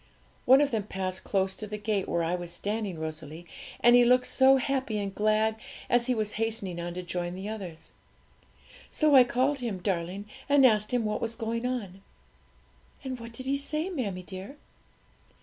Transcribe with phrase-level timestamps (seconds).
[0.45, 3.45] One of them passed close to the gate where I was standing, Rosalie,
[3.81, 5.57] and he looked so happy and glad,
[5.91, 7.91] as he was hastening on to join the others.
[8.89, 12.01] So I called him, darling, and asked him what was going on.'
[13.03, 14.57] 'And what did he say, mammie dear?'